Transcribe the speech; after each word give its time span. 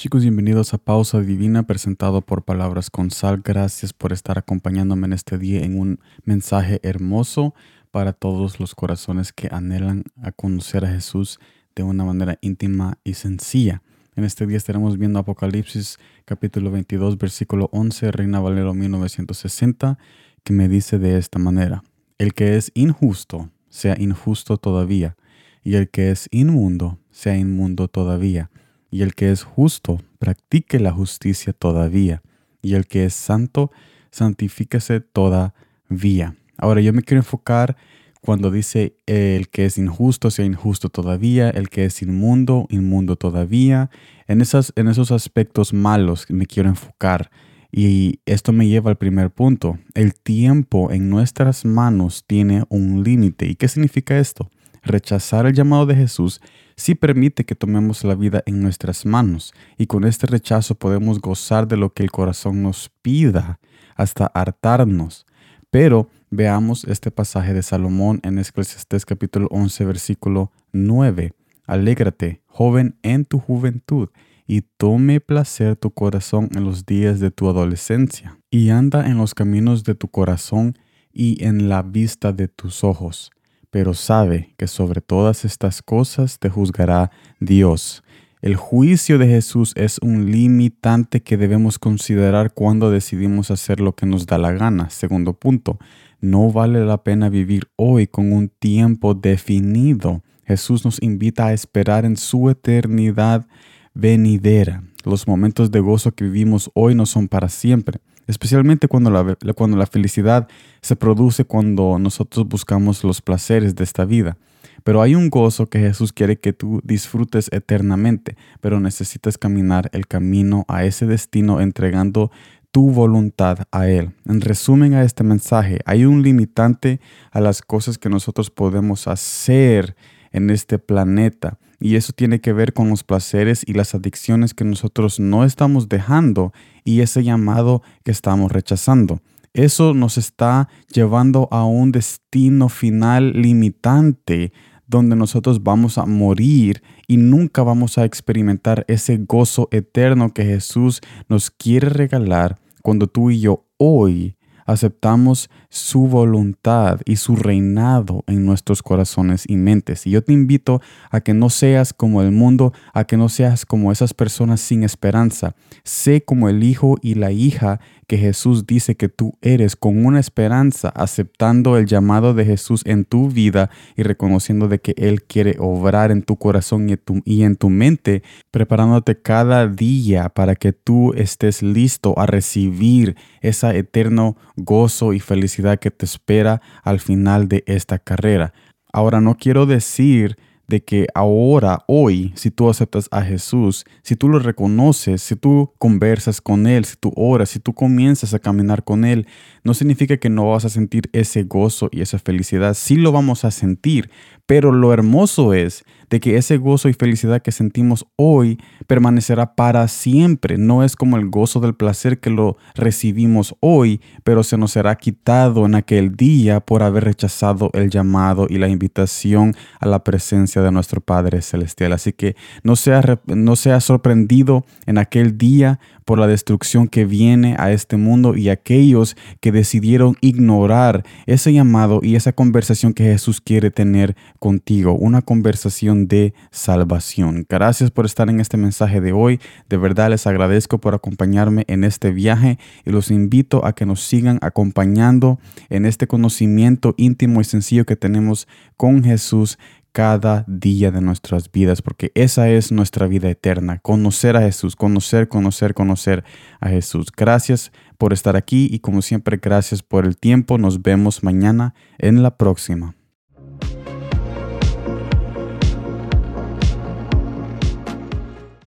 Chicos, 0.00 0.22
bienvenidos 0.22 0.72
a 0.72 0.78
Pausa 0.78 1.20
Divina 1.20 1.64
presentado 1.64 2.22
por 2.22 2.42
Palabras 2.42 2.88
con 2.88 3.10
Sal. 3.10 3.42
Gracias 3.44 3.92
por 3.92 4.14
estar 4.14 4.38
acompañándome 4.38 5.06
en 5.06 5.12
este 5.12 5.36
día 5.36 5.62
en 5.62 5.78
un 5.78 6.00
mensaje 6.24 6.80
hermoso 6.82 7.54
para 7.90 8.14
todos 8.14 8.60
los 8.60 8.74
corazones 8.74 9.34
que 9.34 9.50
anhelan 9.52 10.04
a 10.22 10.32
conocer 10.32 10.86
a 10.86 10.90
Jesús 10.90 11.38
de 11.76 11.82
una 11.82 12.06
manera 12.06 12.38
íntima 12.40 12.96
y 13.04 13.12
sencilla. 13.12 13.82
En 14.16 14.24
este 14.24 14.46
día 14.46 14.56
estaremos 14.56 14.96
viendo 14.96 15.18
Apocalipsis 15.18 15.98
capítulo 16.24 16.70
22 16.70 17.18
versículo 17.18 17.68
11, 17.70 18.10
Reina 18.10 18.40
Valero 18.40 18.72
1960, 18.72 19.98
que 20.42 20.54
me 20.54 20.70
dice 20.70 20.98
de 20.98 21.18
esta 21.18 21.38
manera, 21.38 21.84
el 22.16 22.32
que 22.32 22.56
es 22.56 22.72
injusto 22.72 23.50
sea 23.68 23.96
injusto 24.00 24.56
todavía, 24.56 25.18
y 25.62 25.74
el 25.74 25.90
que 25.90 26.10
es 26.10 26.26
inmundo 26.30 26.98
sea 27.10 27.36
inmundo 27.36 27.86
todavía 27.88 28.50
y 28.90 29.02
el 29.02 29.14
que 29.14 29.30
es 29.30 29.42
justo, 29.42 30.00
practique 30.18 30.80
la 30.80 30.92
justicia 30.92 31.52
todavía, 31.52 32.22
y 32.62 32.74
el 32.74 32.86
que 32.86 33.04
es 33.04 33.14
santo, 33.14 33.70
santifíquese 34.10 35.00
todavía. 35.00 36.36
Ahora 36.56 36.80
yo 36.80 36.92
me 36.92 37.02
quiero 37.02 37.20
enfocar 37.20 37.76
cuando 38.20 38.50
dice 38.50 38.96
el 39.06 39.48
que 39.48 39.64
es 39.64 39.78
injusto 39.78 40.30
sea 40.30 40.44
injusto 40.44 40.90
todavía, 40.90 41.48
el 41.48 41.70
que 41.70 41.86
es 41.86 42.02
inmundo, 42.02 42.66
inmundo 42.68 43.16
todavía. 43.16 43.90
En, 44.26 44.42
en 44.76 44.88
esos 44.88 45.10
aspectos 45.10 45.72
malos 45.72 46.26
me 46.28 46.46
quiero 46.46 46.68
enfocar. 46.68 47.30
Y 47.72 48.20
esto 48.26 48.52
me 48.52 48.66
lleva 48.66 48.90
al 48.90 48.98
primer 48.98 49.30
punto. 49.30 49.78
El 49.94 50.14
tiempo 50.14 50.90
en 50.90 51.08
nuestras 51.08 51.64
manos 51.64 52.24
tiene 52.26 52.64
un 52.68 53.04
límite. 53.04 53.46
¿Y 53.46 53.54
qué 53.54 53.68
significa 53.68 54.18
esto? 54.18 54.50
Rechazar 54.82 55.46
el 55.46 55.54
llamado 55.54 55.86
de 55.86 55.94
Jesús 55.94 56.40
sí 56.76 56.94
permite 56.94 57.44
que 57.44 57.54
tomemos 57.54 58.02
la 58.04 58.14
vida 58.14 58.42
en 58.46 58.62
nuestras 58.62 59.04
manos 59.04 59.52
y 59.76 59.86
con 59.86 60.04
este 60.04 60.26
rechazo 60.26 60.74
podemos 60.74 61.20
gozar 61.20 61.68
de 61.68 61.76
lo 61.76 61.92
que 61.92 62.02
el 62.02 62.10
corazón 62.10 62.62
nos 62.62 62.90
pida 63.02 63.60
hasta 63.94 64.26
hartarnos. 64.26 65.26
Pero 65.70 66.08
veamos 66.30 66.84
este 66.84 67.10
pasaje 67.10 67.52
de 67.52 67.62
Salomón 67.62 68.20
en 68.22 68.38
Eclesiastés 68.38 69.04
capítulo 69.04 69.48
11 69.50 69.84
versículo 69.84 70.50
9. 70.72 71.32
Alégrate, 71.66 72.42
joven, 72.46 72.96
en 73.02 73.24
tu 73.26 73.38
juventud 73.38 74.08
y 74.46 74.62
tome 74.62 75.20
placer 75.20 75.76
tu 75.76 75.92
corazón 75.92 76.48
en 76.54 76.64
los 76.64 76.84
días 76.84 77.20
de 77.20 77.30
tu 77.30 77.48
adolescencia, 77.48 78.40
y 78.50 78.70
anda 78.70 79.06
en 79.06 79.16
los 79.16 79.32
caminos 79.32 79.84
de 79.84 79.94
tu 79.94 80.08
corazón 80.08 80.76
y 81.12 81.44
en 81.44 81.68
la 81.68 81.82
vista 81.82 82.32
de 82.32 82.48
tus 82.48 82.82
ojos 82.82 83.30
pero 83.70 83.94
sabe 83.94 84.54
que 84.56 84.66
sobre 84.66 85.00
todas 85.00 85.44
estas 85.44 85.82
cosas 85.82 86.38
te 86.38 86.48
juzgará 86.48 87.10
Dios. 87.38 88.02
El 88.42 88.56
juicio 88.56 89.18
de 89.18 89.26
Jesús 89.26 89.72
es 89.76 89.98
un 90.00 90.30
limitante 90.30 91.20
que 91.22 91.36
debemos 91.36 91.78
considerar 91.78 92.54
cuando 92.54 92.90
decidimos 92.90 93.50
hacer 93.50 93.80
lo 93.80 93.94
que 93.94 94.06
nos 94.06 94.26
da 94.26 94.38
la 94.38 94.52
gana. 94.52 94.88
Segundo 94.90 95.34
punto, 95.34 95.78
no 96.20 96.50
vale 96.50 96.84
la 96.84 97.02
pena 97.02 97.28
vivir 97.28 97.68
hoy 97.76 98.06
con 98.06 98.32
un 98.32 98.48
tiempo 98.48 99.14
definido. 99.14 100.22
Jesús 100.44 100.84
nos 100.84 101.02
invita 101.02 101.46
a 101.46 101.52
esperar 101.52 102.04
en 102.04 102.16
su 102.16 102.48
eternidad 102.48 103.46
venidera. 103.94 104.84
Los 105.04 105.28
momentos 105.28 105.70
de 105.70 105.80
gozo 105.80 106.12
que 106.12 106.24
vivimos 106.24 106.70
hoy 106.74 106.94
no 106.94 107.06
son 107.06 107.28
para 107.28 107.48
siempre 107.48 108.00
especialmente 108.26 108.88
cuando 108.88 109.10
la, 109.10 109.36
cuando 109.54 109.76
la 109.76 109.86
felicidad 109.86 110.48
se 110.82 110.96
produce 110.96 111.44
cuando 111.44 111.98
nosotros 111.98 112.46
buscamos 112.48 113.04
los 113.04 113.20
placeres 113.20 113.74
de 113.74 113.84
esta 113.84 114.04
vida. 114.04 114.36
Pero 114.84 115.02
hay 115.02 115.14
un 115.14 115.28
gozo 115.28 115.66
que 115.66 115.78
Jesús 115.78 116.12
quiere 116.12 116.38
que 116.38 116.52
tú 116.52 116.80
disfrutes 116.84 117.48
eternamente, 117.52 118.36
pero 118.60 118.80
necesitas 118.80 119.36
caminar 119.36 119.90
el 119.92 120.06
camino 120.06 120.64
a 120.68 120.84
ese 120.84 121.06
destino 121.06 121.60
entregando 121.60 122.30
tu 122.70 122.90
voluntad 122.90 123.66
a 123.72 123.88
Él. 123.88 124.12
En 124.26 124.40
resumen 124.40 124.94
a 124.94 125.02
este 125.02 125.24
mensaje, 125.24 125.80
hay 125.84 126.04
un 126.04 126.22
limitante 126.22 127.00
a 127.30 127.40
las 127.40 127.62
cosas 127.62 127.98
que 127.98 128.08
nosotros 128.08 128.50
podemos 128.50 129.08
hacer 129.08 129.96
en 130.32 130.50
este 130.50 130.78
planeta 130.78 131.58
y 131.80 131.96
eso 131.96 132.12
tiene 132.12 132.40
que 132.40 132.52
ver 132.52 132.74
con 132.74 132.90
los 132.90 133.02
placeres 133.02 133.64
y 133.66 133.72
las 133.72 133.94
adicciones 133.94 134.52
que 134.52 134.64
nosotros 134.64 135.18
no 135.18 135.44
estamos 135.44 135.88
dejando 135.88 136.52
y 136.84 137.00
ese 137.00 137.24
llamado 137.24 137.82
que 138.04 138.10
estamos 138.10 138.52
rechazando. 138.52 139.22
Eso 139.54 139.94
nos 139.94 140.18
está 140.18 140.68
llevando 140.92 141.48
a 141.50 141.64
un 141.64 141.90
destino 141.90 142.68
final 142.68 143.32
limitante 143.32 144.52
donde 144.86 145.16
nosotros 145.16 145.62
vamos 145.62 145.98
a 145.98 146.04
morir 146.04 146.82
y 147.06 147.16
nunca 147.16 147.62
vamos 147.62 147.96
a 147.96 148.04
experimentar 148.04 148.84
ese 148.86 149.16
gozo 149.16 149.68
eterno 149.70 150.34
que 150.34 150.44
Jesús 150.44 151.00
nos 151.28 151.50
quiere 151.50 151.88
regalar 151.88 152.58
cuando 152.82 153.06
tú 153.06 153.30
y 153.30 153.40
yo 153.40 153.64
hoy 153.78 154.36
aceptamos 154.66 155.50
su 155.68 156.08
voluntad 156.08 157.00
y 157.04 157.16
su 157.16 157.36
reinado 157.36 158.24
en 158.26 158.44
nuestros 158.44 158.82
corazones 158.82 159.44
y 159.46 159.56
mentes. 159.56 160.06
Y 160.06 160.10
yo 160.10 160.22
te 160.22 160.32
invito 160.32 160.80
a 161.10 161.20
que 161.20 161.34
no 161.34 161.50
seas 161.50 161.92
como 161.92 162.22
el 162.22 162.32
mundo, 162.32 162.72
a 162.92 163.04
que 163.04 163.16
no 163.16 163.28
seas 163.28 163.64
como 163.66 163.92
esas 163.92 164.14
personas 164.14 164.60
sin 164.60 164.82
esperanza. 164.82 165.54
Sé 165.84 166.22
como 166.22 166.48
el 166.48 166.62
hijo 166.64 166.98
y 167.02 167.14
la 167.14 167.32
hija 167.32 167.80
que 168.10 168.18
Jesús 168.18 168.66
dice 168.66 168.96
que 168.96 169.08
tú 169.08 169.34
eres 169.40 169.76
con 169.76 170.04
una 170.04 170.18
esperanza, 170.18 170.88
aceptando 170.88 171.78
el 171.78 171.86
llamado 171.86 172.34
de 172.34 172.44
Jesús 172.44 172.82
en 172.84 173.04
tu 173.04 173.28
vida 173.28 173.70
y 173.96 174.02
reconociendo 174.02 174.66
de 174.66 174.80
que 174.80 174.94
Él 174.96 175.22
quiere 175.22 175.54
obrar 175.60 176.10
en 176.10 176.22
tu 176.22 176.34
corazón 176.34 176.90
y, 176.90 176.96
y 177.24 177.44
en 177.44 177.54
tu 177.54 177.70
mente, 177.70 178.24
preparándote 178.50 179.22
cada 179.22 179.68
día 179.68 180.28
para 180.28 180.56
que 180.56 180.72
tú 180.72 181.12
estés 181.14 181.62
listo 181.62 182.18
a 182.18 182.26
recibir 182.26 183.14
ese 183.42 183.78
eterno 183.78 184.36
gozo 184.64 185.12
y 185.12 185.20
felicidad 185.20 185.78
que 185.78 185.90
te 185.90 186.04
espera 186.04 186.60
al 186.82 187.00
final 187.00 187.48
de 187.48 187.64
esta 187.66 187.98
carrera. 187.98 188.52
Ahora 188.92 189.20
no 189.20 189.36
quiero 189.36 189.66
decir 189.66 190.36
de 190.70 190.82
que 190.82 191.08
ahora, 191.14 191.80
hoy, 191.88 192.32
si 192.36 192.50
tú 192.50 192.70
aceptas 192.70 193.08
a 193.10 193.22
Jesús, 193.22 193.84
si 194.02 194.14
tú 194.14 194.28
lo 194.28 194.38
reconoces, 194.38 195.20
si 195.20 195.34
tú 195.34 195.72
conversas 195.78 196.40
con 196.40 196.66
Él, 196.66 196.84
si 196.84 196.94
tú 196.96 197.12
oras, 197.16 197.50
si 197.50 197.58
tú 197.58 197.74
comienzas 197.74 198.32
a 198.32 198.38
caminar 198.38 198.84
con 198.84 199.04
Él, 199.04 199.26
no 199.64 199.74
significa 199.74 200.16
que 200.16 200.30
no 200.30 200.50
vas 200.50 200.64
a 200.64 200.68
sentir 200.68 201.10
ese 201.12 201.42
gozo 201.42 201.88
y 201.90 202.00
esa 202.00 202.18
felicidad. 202.20 202.74
Sí 202.74 202.94
lo 202.94 203.10
vamos 203.10 203.44
a 203.44 203.50
sentir, 203.50 204.10
pero 204.50 204.72
lo 204.72 204.92
hermoso 204.92 205.54
es 205.54 205.84
de 206.10 206.18
que 206.18 206.36
ese 206.36 206.56
gozo 206.56 206.88
y 206.88 206.92
felicidad 206.92 207.40
que 207.40 207.52
sentimos 207.52 208.04
hoy 208.16 208.58
permanecerá 208.88 209.54
para 209.54 209.86
siempre. 209.86 210.58
No 210.58 210.82
es 210.82 210.96
como 210.96 211.16
el 211.16 211.30
gozo 211.30 211.60
del 211.60 211.76
placer 211.76 212.18
que 212.18 212.30
lo 212.30 212.56
recibimos 212.74 213.54
hoy, 213.60 214.00
pero 214.24 214.42
se 214.42 214.58
nos 214.58 214.72
será 214.72 214.96
quitado 214.96 215.66
en 215.66 215.76
aquel 215.76 216.16
día 216.16 216.58
por 216.58 216.82
haber 216.82 217.04
rechazado 217.04 217.70
el 217.74 217.90
llamado 217.90 218.48
y 218.50 218.58
la 218.58 218.66
invitación 218.66 219.54
a 219.78 219.86
la 219.86 220.02
presencia 220.02 220.62
de 220.62 220.72
nuestro 220.72 221.00
Padre 221.00 221.42
Celestial. 221.42 221.92
Así 221.92 222.12
que 222.12 222.34
no 222.64 222.74
sea, 222.74 223.20
no 223.26 223.54
sorprendido 223.54 224.64
en 224.86 224.98
aquel 224.98 225.38
día 225.38 225.78
por 226.04 226.18
la 226.18 226.26
destrucción 226.26 226.88
que 226.88 227.04
viene 227.04 227.54
a 227.56 227.70
este 227.70 227.96
mundo 227.96 228.36
y 228.36 228.48
aquellos 228.48 229.16
que 229.38 229.52
decidieron 229.52 230.16
ignorar 230.20 231.04
ese 231.26 231.52
llamado 231.52 232.00
y 232.02 232.16
esa 232.16 232.32
conversación 232.32 232.94
que 232.94 233.04
Jesús 233.04 233.40
quiere 233.40 233.70
tener 233.70 234.16
contigo, 234.40 234.94
una 234.94 235.22
conversación 235.22 236.08
de 236.08 236.34
salvación. 236.50 237.46
Gracias 237.48 237.92
por 237.92 238.06
estar 238.06 238.28
en 238.28 238.40
este 238.40 238.56
mensaje 238.56 239.00
de 239.00 239.12
hoy. 239.12 239.38
De 239.68 239.76
verdad 239.76 240.10
les 240.10 240.26
agradezco 240.26 240.78
por 240.78 240.94
acompañarme 240.94 241.64
en 241.68 241.84
este 241.84 242.10
viaje 242.10 242.58
y 242.84 242.90
los 242.90 243.12
invito 243.12 243.64
a 243.64 243.74
que 243.74 243.86
nos 243.86 244.02
sigan 244.02 244.38
acompañando 244.42 245.38
en 245.68 245.86
este 245.86 246.08
conocimiento 246.08 246.94
íntimo 246.96 247.40
y 247.40 247.44
sencillo 247.44 247.86
que 247.86 247.96
tenemos 247.96 248.48
con 248.76 249.04
Jesús 249.04 249.58
cada 249.92 250.44
día 250.46 250.90
de 250.90 251.00
nuestras 251.00 251.50
vidas, 251.50 251.82
porque 251.82 252.12
esa 252.14 252.48
es 252.48 252.72
nuestra 252.72 253.06
vida 253.06 253.28
eterna, 253.28 253.78
conocer 253.78 254.36
a 254.36 254.40
Jesús, 254.40 254.76
conocer, 254.76 255.28
conocer, 255.28 255.74
conocer 255.74 256.24
a 256.60 256.68
Jesús. 256.68 257.08
Gracias 257.14 257.72
por 257.98 258.12
estar 258.12 258.36
aquí 258.36 258.68
y 258.70 258.78
como 258.78 259.02
siempre, 259.02 259.38
gracias 259.42 259.82
por 259.82 260.06
el 260.06 260.16
tiempo. 260.16 260.58
Nos 260.58 260.82
vemos 260.82 261.22
mañana 261.22 261.74
en 261.98 262.22
la 262.22 262.36
próxima. 262.36 262.94